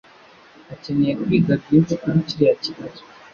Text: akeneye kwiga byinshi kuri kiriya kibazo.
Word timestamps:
akeneye 0.73 1.13
kwiga 1.21 1.53
byinshi 1.63 1.93
kuri 2.01 2.19
kiriya 2.27 2.55
kibazo. 2.63 3.01